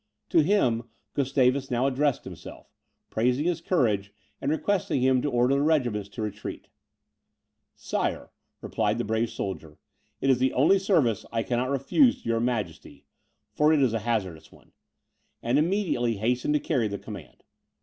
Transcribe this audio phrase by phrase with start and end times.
[0.29, 2.73] To him Gustavus now addressed himself,
[3.11, 6.69] praising his courage, and requesting him to order the regiments to retreat.
[7.75, 9.77] "Sire," replied the brave soldier,
[10.19, 13.05] "it is the only service I cannot refuse to your Majesty;
[13.53, 14.71] for it is a hazardous one,"
[15.43, 17.43] and immediately hastened to carry the command.